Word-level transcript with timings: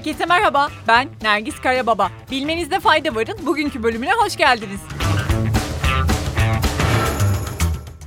Herkese 0.00 0.26
merhaba, 0.26 0.68
ben 0.88 1.08
Nergis 1.22 1.60
Karababa. 1.60 2.10
Bilmenizde 2.30 2.80
fayda 2.80 3.14
varın, 3.14 3.38
bugünkü 3.46 3.82
bölümüne 3.82 4.12
hoş 4.12 4.36
geldiniz. 4.36 4.80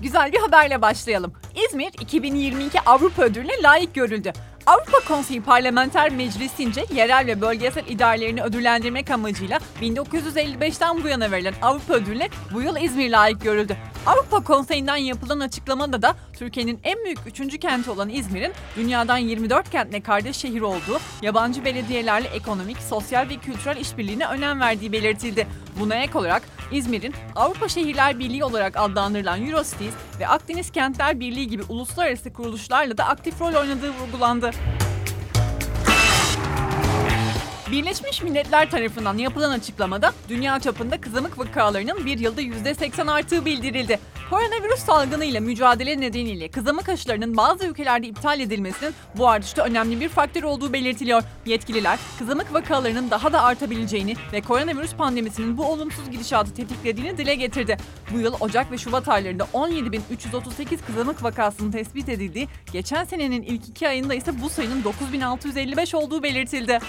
Güzel 0.02 0.32
bir 0.32 0.38
haberle 0.38 0.82
başlayalım. 0.82 1.34
İzmir 1.66 1.92
2022 2.02 2.82
Avrupa 2.82 3.24
Ödülü'ne 3.24 3.64
layık 3.64 3.96
görüldü. 3.96 4.34
Avrupa 4.66 5.00
Konseyi 5.08 5.42
Parlamenter 5.42 6.12
Meclisi'nce 6.12 6.86
yerel 6.96 7.28
ve 7.28 7.42
bölgesel 7.42 7.88
idarelerini 7.88 8.44
ödüllendirmek 8.44 9.12
amacıyla 9.12 9.60
1955'ten 9.82 11.04
bu 11.04 11.08
yana 11.08 11.32
verilen 11.32 11.54
Avrupa 11.62 11.94
Ödülü'ne 11.94 12.30
bu 12.54 12.62
yıl 12.62 12.76
İzmir 12.78 13.10
layık 13.10 13.42
görüldü. 13.42 13.78
Avrupa 14.06 14.44
Konseyi'nden 14.44 14.96
yapılan 14.96 15.40
açıklamada 15.40 16.02
da 16.02 16.16
Türkiye'nin 16.34 16.80
en 16.84 17.04
büyük 17.06 17.20
üçüncü 17.28 17.58
kenti 17.58 17.92
olan 17.92 18.10
İzmir'in 18.10 18.54
dünyadan 18.76 19.18
24 19.18 19.70
kentle 19.70 20.02
kardeş 20.02 20.38
şehir 20.38 20.62
olduğu, 20.62 21.00
yabancı 21.22 21.66
belediyelerle 21.66 22.28
ekonomik, 22.28 22.78
sosyal 22.78 23.30
ve 23.30 23.36
kültürel 23.38 23.78
işbirliğine 23.78 24.28
önem 24.28 24.60
verdiği 24.60 24.92
belirtildi. 24.92 25.48
Buna 25.80 25.96
ek 25.96 26.18
olarak 26.18 26.44
İzmir'in 26.72 27.14
Avrupa 27.36 27.70
Şehirler 27.70 28.20
Birliği 28.20 28.44
olarak 28.44 28.78
adlandırılan 28.78 29.46
Eurocities 29.48 29.94
ve 30.20 30.28
Akdeniz 30.28 30.72
Kentler 30.72 31.20
Birliği 31.20 31.48
gibi 31.48 31.64
uluslararası 31.70 32.34
kuruluşlarla 32.34 32.98
da 32.98 33.06
aktif 33.06 33.42
rol 33.42 33.54
oynadığı 33.54 33.92
vurgulandı. 33.92 34.52
Birleşmiş 37.74 38.22
Milletler 38.22 38.72
tarafından 38.72 39.18
yapılan 39.18 39.52
açıklamada 39.52 40.14
dünya 40.30 40.60
çapında 40.60 41.02
kızamık 41.02 41.40
vakalarının 41.40 42.06
bir 42.06 42.20
yılda 42.20 42.42
%80 42.42 43.12
arttığı 43.12 43.46
bildirildi. 43.46 44.00
Koronavirüs 44.30 44.80
salgını 44.80 45.26
ile 45.26 45.40
mücadele 45.40 46.00
nedeniyle 46.00 46.48
kızamık 46.48 46.90
aşılarının 46.90 47.38
bazı 47.38 47.66
ülkelerde 47.66 48.08
iptal 48.08 48.40
edilmesinin 48.40 48.94
bu 49.18 49.30
artışta 49.30 49.64
önemli 49.64 50.00
bir 50.00 50.10
faktör 50.10 50.44
olduğu 50.44 50.74
belirtiliyor. 50.74 51.24
Yetkililer 51.46 52.00
kızamık 52.20 52.54
vakalarının 52.54 53.12
daha 53.12 53.34
da 53.34 53.44
artabileceğini 53.44 54.16
ve 54.34 54.42
koronavirüs 54.42 54.96
pandemisinin 54.96 55.58
bu 55.58 55.66
olumsuz 55.66 56.12
gidişatı 56.12 56.54
tetiklediğini 56.54 57.18
dile 57.18 57.36
getirdi. 57.36 57.78
Bu 58.14 58.20
yıl 58.20 58.34
Ocak 58.40 58.72
ve 58.72 58.78
Şubat 58.78 59.08
aylarında 59.08 59.44
17.338 59.54 60.78
kızamık 60.88 61.24
vakasının 61.24 61.72
tespit 61.72 62.10
edildiği, 62.10 62.48
geçen 62.72 63.04
senenin 63.04 63.42
ilk 63.42 63.70
iki 63.70 63.88
ayında 63.88 64.14
ise 64.14 64.42
bu 64.42 64.50
sayının 64.50 64.84
9.655 64.84 65.96
olduğu 65.96 66.24
belirtildi. 66.24 66.80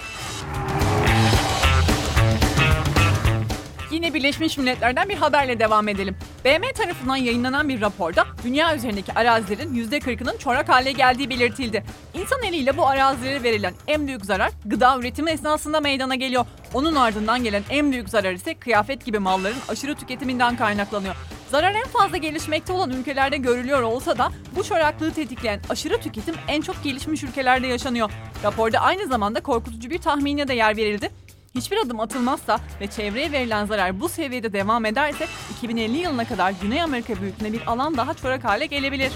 Yine 3.95 4.13
Birleşmiş 4.13 4.57
Milletler'den 4.57 5.09
bir 5.09 5.15
haberle 5.15 5.59
devam 5.59 5.87
edelim. 5.87 6.17
BM 6.45 6.73
tarafından 6.73 7.15
yayınlanan 7.15 7.69
bir 7.69 7.81
raporda 7.81 8.25
dünya 8.43 8.75
üzerindeki 8.75 9.13
arazilerin 9.13 9.75
%40'ının 9.75 10.37
çorak 10.37 10.69
hale 10.69 10.91
geldiği 10.91 11.29
belirtildi. 11.29 11.83
İnsan 12.13 12.43
eliyle 12.43 12.77
bu 12.77 12.87
arazilere 12.87 13.43
verilen 13.43 13.73
en 13.87 14.07
büyük 14.07 14.25
zarar 14.25 14.51
gıda 14.65 14.99
üretimi 14.99 15.31
esnasında 15.31 15.79
meydana 15.79 16.15
geliyor. 16.15 16.45
Onun 16.73 16.95
ardından 16.95 17.43
gelen 17.43 17.63
en 17.69 17.91
büyük 17.91 18.09
zarar 18.09 18.33
ise 18.33 18.53
kıyafet 18.53 19.05
gibi 19.05 19.19
malların 19.19 19.57
aşırı 19.69 19.95
tüketiminden 19.95 20.57
kaynaklanıyor. 20.57 21.15
Zarar 21.51 21.73
en 21.73 21.87
fazla 21.87 22.17
gelişmekte 22.17 22.73
olan 22.73 22.89
ülkelerde 22.91 23.37
görülüyor 23.37 23.81
olsa 23.81 24.17
da 24.17 24.31
bu 24.55 24.63
çoraklığı 24.63 25.11
tetikleyen 25.11 25.59
aşırı 25.69 26.01
tüketim 26.01 26.35
en 26.47 26.61
çok 26.61 26.83
gelişmiş 26.83 27.23
ülkelerde 27.23 27.67
yaşanıyor. 27.67 28.11
Raporda 28.43 28.79
aynı 28.79 29.07
zamanda 29.07 29.43
korkutucu 29.43 29.89
bir 29.89 29.97
tahmine 29.97 30.47
de 30.47 30.53
yer 30.53 30.77
verildi. 30.77 31.11
Hiçbir 31.55 31.77
adım 31.77 31.99
atılmazsa 31.99 32.59
ve 32.81 32.87
çevreye 32.87 33.31
verilen 33.31 33.65
zarar 33.65 33.99
bu 33.99 34.09
seviyede 34.09 34.53
devam 34.53 34.85
ederse 34.85 35.27
2050 35.57 35.97
yılına 35.97 36.25
kadar 36.25 36.53
Güney 36.61 36.81
Amerika 36.81 37.21
büyüklüğünde 37.21 37.53
bir 37.53 37.67
alan 37.67 37.97
daha 37.97 38.13
çorak 38.13 38.43
hale 38.43 38.65
gelebilir. 38.65 39.11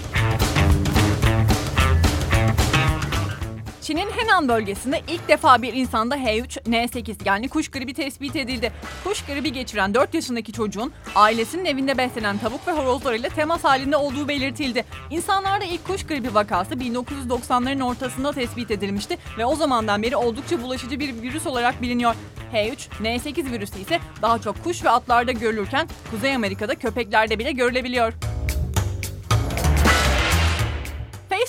Çin'in 3.90 4.10
Henan 4.10 4.48
bölgesinde 4.48 5.02
ilk 5.08 5.28
defa 5.28 5.62
bir 5.62 5.72
insanda 5.72 6.16
H3N8 6.16 7.16
yani 7.24 7.48
kuş 7.48 7.70
gribi 7.70 7.94
tespit 7.94 8.36
edildi. 8.36 8.72
Kuş 9.04 9.24
gribi 9.24 9.52
geçiren 9.52 9.94
4 9.94 10.14
yaşındaki 10.14 10.52
çocuğun 10.52 10.92
ailesinin 11.14 11.64
evinde 11.64 11.98
beslenen 11.98 12.38
tavuk 12.38 12.66
ve 12.66 12.72
horozlarıyla 12.72 13.28
temas 13.28 13.64
halinde 13.64 13.96
olduğu 13.96 14.28
belirtildi. 14.28 14.84
İnsanlarda 15.10 15.64
ilk 15.64 15.86
kuş 15.86 16.06
gribi 16.06 16.34
vakası 16.34 16.74
1990'ların 16.74 17.82
ortasında 17.82 18.32
tespit 18.32 18.70
edilmişti 18.70 19.18
ve 19.38 19.44
o 19.44 19.56
zamandan 19.56 20.02
beri 20.02 20.16
oldukça 20.16 20.62
bulaşıcı 20.62 21.00
bir 21.00 21.22
virüs 21.22 21.46
olarak 21.46 21.82
biliniyor. 21.82 22.14
H3N8 22.52 23.52
virüsü 23.52 23.78
ise 23.78 24.00
daha 24.22 24.38
çok 24.38 24.64
kuş 24.64 24.84
ve 24.84 24.90
atlarda 24.90 25.32
görülürken 25.32 25.88
Kuzey 26.10 26.34
Amerika'da 26.34 26.74
köpeklerde 26.74 27.38
bile 27.38 27.52
görülebiliyor. 27.52 28.12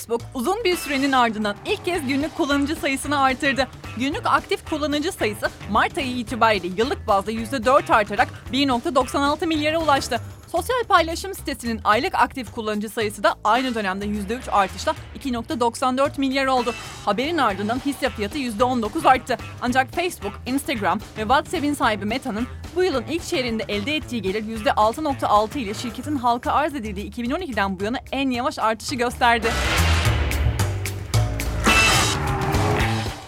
Facebook 0.02 0.20
uzun 0.34 0.64
bir 0.64 0.76
sürenin 0.76 1.12
ardından 1.12 1.56
ilk 1.66 1.84
kez 1.84 2.06
günlük 2.06 2.36
kullanıcı 2.36 2.76
sayısını 2.76 3.20
artırdı. 3.20 3.68
Günlük 3.98 4.26
aktif 4.26 4.70
kullanıcı 4.70 5.12
sayısı 5.12 5.50
Mart 5.70 5.98
ayı 5.98 6.16
itibariyle 6.16 6.66
yıllık 6.76 7.06
bazda 7.06 7.32
%4 7.32 7.92
artarak 7.94 8.28
1.96 8.52 9.46
milyara 9.46 9.78
ulaştı. 9.78 10.20
Sosyal 10.52 10.84
paylaşım 10.88 11.34
sitesinin 11.34 11.80
aylık 11.84 12.14
aktif 12.14 12.52
kullanıcı 12.52 12.88
sayısı 12.88 13.22
da 13.22 13.34
aynı 13.44 13.74
dönemde 13.74 14.06
%3 14.06 14.50
artışla 14.50 14.94
2.94 15.18 16.18
milyar 16.18 16.46
oldu. 16.46 16.74
Haberin 17.04 17.38
ardından 17.38 17.80
hisse 17.86 18.10
fiyatı 18.10 18.38
%19 18.38 19.08
arttı. 19.08 19.36
Ancak 19.60 19.94
Facebook, 19.94 20.32
Instagram 20.46 20.98
ve 20.98 21.20
WhatsApp'in 21.20 21.74
sahibi 21.74 22.04
Meta'nın 22.04 22.46
bu 22.76 22.84
yılın 22.84 23.04
ilk 23.10 23.22
çeyreğinde 23.22 23.64
elde 23.68 23.96
ettiği 23.96 24.22
gelir 24.22 24.42
%6.6 24.64 25.58
ile 25.58 25.74
şirketin 25.74 26.16
halka 26.16 26.52
arz 26.52 26.74
edildiği 26.74 27.10
2012'den 27.10 27.80
bu 27.80 27.84
yana 27.84 27.98
en 28.12 28.30
yavaş 28.30 28.58
artışı 28.58 28.94
gösterdi. 28.94 29.48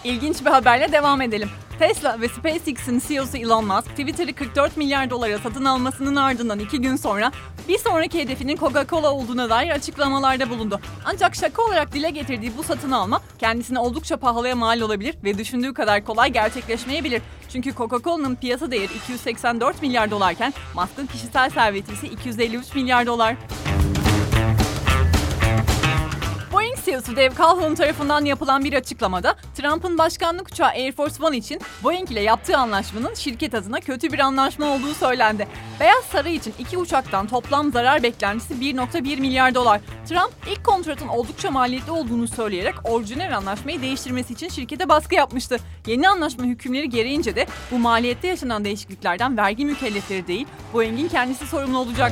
İlginç 0.05 0.45
bir 0.45 0.49
haberle 0.49 0.91
devam 0.91 1.21
edelim. 1.21 1.49
Tesla 1.79 2.21
ve 2.21 2.27
SpaceX'in 2.27 3.01
CEO'su 3.07 3.37
Elon 3.37 3.65
Musk, 3.65 3.89
Twitter'ı 3.89 4.33
44 4.33 4.77
milyar 4.77 5.09
dolara 5.09 5.37
satın 5.37 5.65
almasının 5.65 6.15
ardından 6.15 6.59
iki 6.59 6.81
gün 6.81 6.95
sonra 6.95 7.31
bir 7.67 7.77
sonraki 7.77 8.19
hedefinin 8.19 8.57
Coca-Cola 8.57 9.07
olduğuna 9.07 9.49
dair 9.49 9.69
açıklamalarda 9.69 10.49
bulundu. 10.49 10.79
Ancak 11.05 11.35
şaka 11.35 11.61
olarak 11.61 11.93
dile 11.93 12.09
getirdiği 12.09 12.57
bu 12.57 12.63
satın 12.63 12.91
alma 12.91 13.21
kendisine 13.39 13.79
oldukça 13.79 14.17
pahalıya 14.17 14.55
mal 14.55 14.81
olabilir 14.81 15.15
ve 15.23 15.37
düşündüğü 15.37 15.73
kadar 15.73 16.05
kolay 16.05 16.31
gerçekleşmeyebilir. 16.31 17.21
Çünkü 17.49 17.73
Coca-Cola'nın 17.73 18.35
piyasa 18.35 18.71
değeri 18.71 18.93
284 18.93 19.81
milyar 19.81 20.11
dolarken 20.11 20.53
Musk'ın 20.75 21.05
kişisel 21.05 21.49
serveti 21.49 21.93
ise 21.93 22.07
253 22.07 22.75
milyar 22.75 23.05
dolar. 23.05 23.35
CEO'su 26.85 27.15
Dave 27.15 27.35
Calhoun 27.37 27.75
tarafından 27.75 28.25
yapılan 28.25 28.63
bir 28.63 28.73
açıklamada 28.73 29.35
Trump'ın 29.55 29.97
başkanlık 29.97 30.47
uçağı 30.47 30.67
Air 30.67 30.91
Force 30.91 31.23
One 31.23 31.37
için 31.37 31.61
Boeing 31.83 32.11
ile 32.11 32.21
yaptığı 32.21 32.57
anlaşmanın 32.57 33.13
şirket 33.13 33.53
adına 33.53 33.79
kötü 33.79 34.11
bir 34.11 34.19
anlaşma 34.19 34.65
olduğu 34.65 34.93
söylendi. 34.93 35.47
Beyaz 35.79 36.03
Saray 36.03 36.35
için 36.35 36.53
iki 36.59 36.77
uçaktan 36.77 37.27
toplam 37.27 37.71
zarar 37.71 38.03
beklentisi 38.03 38.53
1.1 38.53 39.19
milyar 39.19 39.55
dolar. 39.55 39.81
Trump 40.09 40.31
ilk 40.51 40.63
kontratın 40.63 41.07
oldukça 41.07 41.51
maliyetli 41.51 41.91
olduğunu 41.91 42.27
söyleyerek 42.27 42.75
orijinal 42.83 43.37
anlaşmayı 43.37 43.81
değiştirmesi 43.81 44.33
için 44.33 44.49
şirkete 44.49 44.89
baskı 44.89 45.15
yapmıştı. 45.15 45.57
Yeni 45.87 46.09
anlaşma 46.09 46.45
hükümleri 46.45 46.89
gereğince 46.89 47.35
de 47.35 47.47
bu 47.71 47.79
maliyette 47.79 48.27
yaşanan 48.27 48.65
değişikliklerden 48.65 49.37
vergi 49.37 49.65
mükellefleri 49.65 50.27
değil 50.27 50.47
Boeing'in 50.73 51.07
kendisi 51.07 51.47
sorumlu 51.47 51.77
olacak. 51.77 52.11